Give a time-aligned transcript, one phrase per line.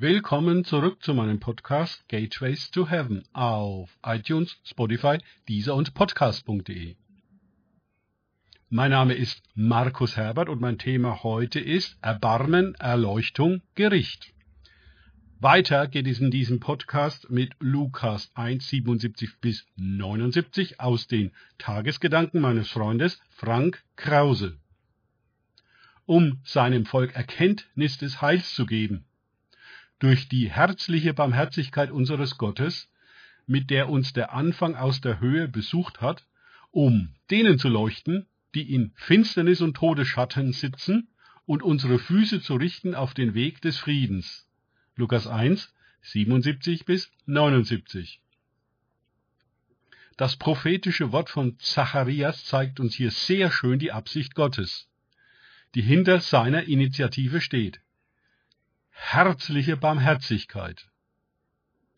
[0.00, 6.94] Willkommen zurück zu meinem Podcast Gateways to Heaven auf iTunes, Spotify, Deezer und Podcast.de.
[8.70, 14.32] Mein Name ist Markus Herbert und mein Thema heute ist Erbarmen, Erleuchtung, Gericht.
[15.40, 22.40] Weiter geht es in diesem Podcast mit Lukas 1, 77 bis 79 aus den Tagesgedanken
[22.40, 24.58] meines Freundes Frank Krause.
[26.06, 29.04] Um seinem Volk Erkenntnis des Heils zu geben,
[29.98, 32.88] durch die herzliche Barmherzigkeit unseres Gottes,
[33.46, 36.26] mit der uns der Anfang aus der Höhe besucht hat,
[36.70, 41.08] um denen zu leuchten, die in Finsternis und Todesschatten sitzen,
[41.46, 44.46] und unsere Füße zu richten auf den Weg des Friedens.
[44.96, 48.20] Lukas 1, 77 bis 79.
[50.18, 54.90] Das prophetische Wort von Zacharias zeigt uns hier sehr schön die Absicht Gottes,
[55.74, 57.80] die hinter seiner Initiative steht
[59.00, 60.88] herzliche Barmherzigkeit.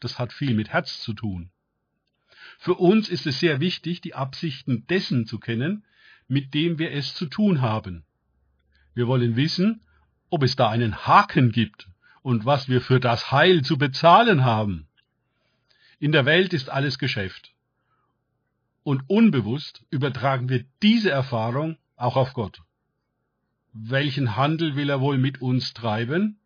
[0.00, 1.50] Das hat viel mit Herz zu tun.
[2.58, 5.84] Für uns ist es sehr wichtig, die Absichten dessen zu kennen,
[6.28, 8.04] mit dem wir es zu tun haben.
[8.94, 9.82] Wir wollen wissen,
[10.28, 11.88] ob es da einen Haken gibt
[12.22, 14.86] und was wir für das Heil zu bezahlen haben.
[15.98, 17.54] In der Welt ist alles Geschäft.
[18.82, 22.62] Und unbewusst übertragen wir diese Erfahrung auch auf Gott.
[23.72, 26.39] Welchen Handel will er wohl mit uns treiben?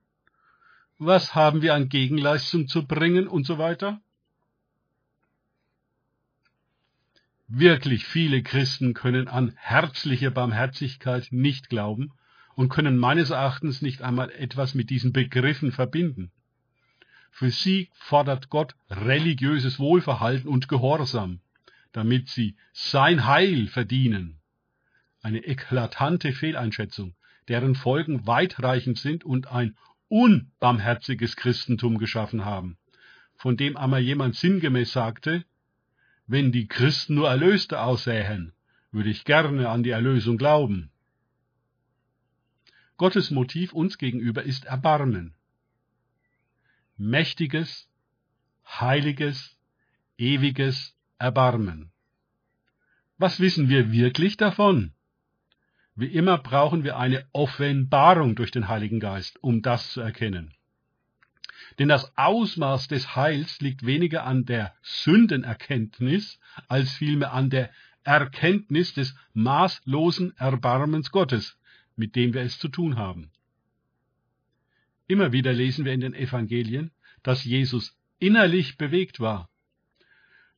[0.98, 4.00] Was haben wir an Gegenleistung zu bringen und so weiter?
[7.46, 12.12] Wirklich viele Christen können an herzliche Barmherzigkeit nicht glauben
[12.54, 16.32] und können meines Erachtens nicht einmal etwas mit diesen Begriffen verbinden.
[17.30, 21.40] Für sie fordert Gott religiöses Wohlverhalten und Gehorsam,
[21.92, 24.40] damit sie sein Heil verdienen.
[25.20, 27.14] Eine eklatante Fehleinschätzung,
[27.48, 29.76] deren Folgen weitreichend sind und ein
[30.14, 32.78] unbarmherziges Christentum geschaffen haben,
[33.34, 35.44] von dem einmal jemand sinngemäß sagte,
[36.28, 38.52] wenn die Christen nur Erlöste aussähen,
[38.92, 40.92] würde ich gerne an die Erlösung glauben.
[42.96, 45.34] Gottes Motiv uns gegenüber ist Erbarmen.
[46.96, 47.89] Mächtiges,
[48.64, 49.58] heiliges,
[50.16, 51.90] ewiges Erbarmen.
[53.18, 54.93] Was wissen wir wirklich davon?
[55.96, 60.55] Wie immer brauchen wir eine Offenbarung durch den Heiligen Geist, um das zu erkennen.
[61.78, 66.38] Denn das Ausmaß des Heils liegt weniger an der Sündenerkenntnis,
[66.68, 67.70] als vielmehr an der
[68.02, 71.58] Erkenntnis des maßlosen Erbarmens Gottes,
[71.96, 73.30] mit dem wir es zu tun haben.
[75.06, 76.90] Immer wieder lesen wir in den Evangelien,
[77.22, 79.48] dass Jesus innerlich bewegt war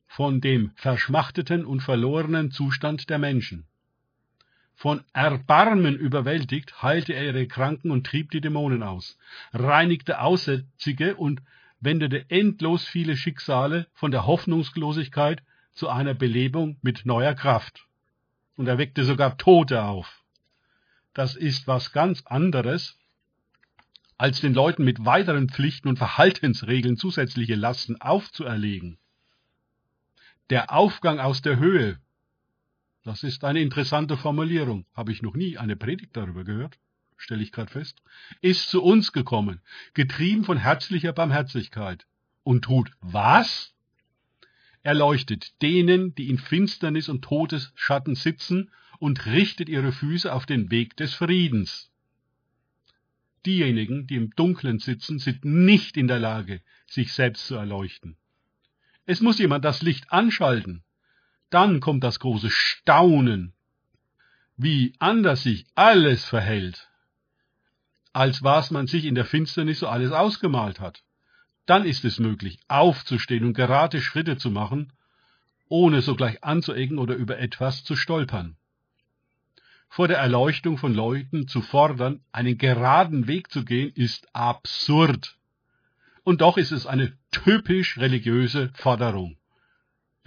[0.07, 3.67] von dem verschmachteten und verlorenen Zustand der Menschen.
[4.79, 9.17] Von Erbarmen überwältigt, heilte er ihre Kranken und trieb die Dämonen aus,
[9.51, 11.41] reinigte Aussätzige und
[11.79, 15.41] wendete endlos viele Schicksale von der Hoffnungslosigkeit
[15.73, 17.87] zu einer Belebung mit neuer Kraft.
[18.55, 20.23] Und er weckte sogar Tote auf.
[21.15, 22.99] Das ist was ganz anderes,
[24.19, 28.99] als den Leuten mit weiteren Pflichten und Verhaltensregeln zusätzliche Lasten aufzuerlegen.
[30.51, 31.99] Der Aufgang aus der Höhe
[33.07, 34.85] das ist eine interessante Formulierung.
[34.93, 36.77] Habe ich noch nie eine Predigt darüber gehört,
[37.15, 38.01] stelle ich gerade fest.
[38.41, 39.61] Ist zu uns gekommen,
[39.93, 42.05] getrieben von herzlicher Barmherzigkeit.
[42.43, 43.73] Und tut was?
[44.83, 50.69] Er leuchtet denen, die in Finsternis und Todesschatten sitzen, und richtet ihre Füße auf den
[50.69, 51.89] Weg des Friedens.
[53.45, 58.17] Diejenigen, die im Dunklen sitzen, sind nicht in der Lage, sich selbst zu erleuchten.
[59.05, 60.83] Es muss jemand das Licht anschalten.
[61.49, 63.53] Dann kommt das große Staunen,
[64.57, 66.89] wie anders sich alles verhält,
[68.11, 71.03] als was man sich in der Finsternis so alles ausgemalt hat.
[71.65, 74.93] Dann ist es möglich, aufzustehen und gerade Schritte zu machen,
[75.69, 78.57] ohne sogleich anzuecken oder über etwas zu stolpern.
[79.89, 85.37] Vor der Erleuchtung von Leuten zu fordern, einen geraden Weg zu gehen, ist absurd.
[86.23, 89.37] Und doch ist es eine typisch religiöse Forderung.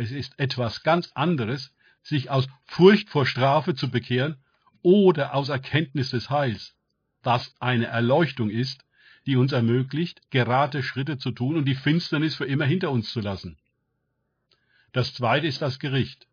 [0.01, 4.39] Es ist etwas ganz anderes, sich aus Furcht vor Strafe zu bekehren
[4.81, 6.75] oder aus Erkenntnis des Heils,
[7.21, 8.83] das eine Erleuchtung ist,
[9.27, 13.21] die uns ermöglicht, gerade Schritte zu tun und die Finsternis für immer hinter uns zu
[13.21, 13.59] lassen.
[14.93, 16.27] Das zweite ist das Gericht.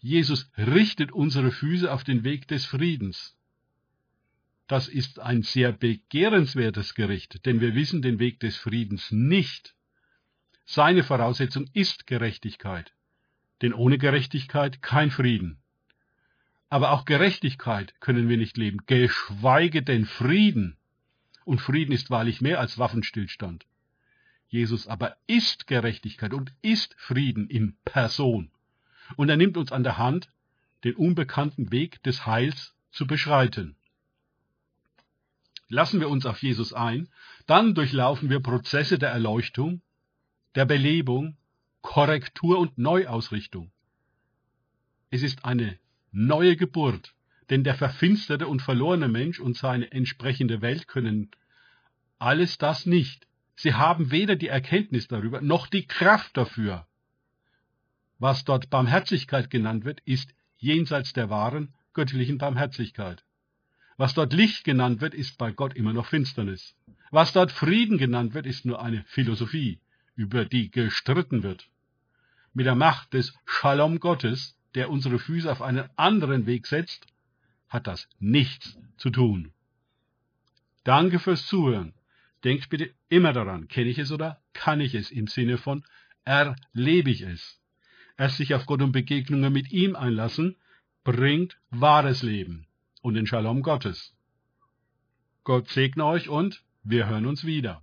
[0.00, 3.36] Jesus richtet unsere Füße auf den Weg des Friedens.
[4.66, 9.76] Das ist ein sehr begehrenswertes Gericht, denn wir wissen den Weg des Friedens nicht.
[10.64, 12.92] Seine Voraussetzung ist Gerechtigkeit,
[13.62, 15.58] denn ohne Gerechtigkeit kein Frieden.
[16.68, 20.76] Aber auch Gerechtigkeit können wir nicht leben, geschweige denn Frieden.
[21.44, 23.66] und Frieden ist wahrlich mehr als Waffenstillstand.
[24.46, 28.50] Jesus aber ist Gerechtigkeit und ist Frieden in Person.
[29.16, 30.30] Und er nimmt uns an der Hand,
[30.84, 33.76] den unbekannten Weg des Heils zu beschreiten.
[35.68, 37.08] Lassen wir uns auf Jesus ein,
[37.46, 39.82] dann durchlaufen wir Prozesse der Erleuchtung,
[40.54, 41.36] der Belebung,
[41.82, 43.70] Korrektur und Neuausrichtung.
[45.10, 45.78] Es ist eine
[46.12, 47.14] neue Geburt,
[47.50, 51.30] denn der verfinsterte und verlorene Mensch und seine entsprechende Welt können
[52.18, 53.26] alles das nicht.
[53.56, 56.86] Sie haben weder die Erkenntnis darüber noch die Kraft dafür.
[58.18, 63.24] Was dort Barmherzigkeit genannt wird, ist jenseits der wahren göttlichen Barmherzigkeit.
[63.96, 66.74] Was dort Licht genannt wird, ist bei Gott immer noch Finsternis.
[67.10, 69.80] Was dort Frieden genannt wird, ist nur eine Philosophie,
[70.20, 71.70] über die gestritten wird.
[72.52, 77.06] Mit der Macht des Shalom Gottes, der unsere Füße auf einen anderen Weg setzt,
[77.70, 79.52] hat das nichts zu tun.
[80.84, 81.94] Danke fürs Zuhören.
[82.44, 85.84] Denkt bitte immer daran, kenne ich es oder kann ich es im Sinne von
[86.24, 87.58] erlebe ich es.
[88.18, 90.56] Erst sich auf Gott und Begegnungen mit ihm einlassen,
[91.02, 92.66] bringt wahres Leben
[93.00, 94.14] und den Shalom Gottes.
[95.44, 97.80] Gott segne euch und wir hören uns wieder.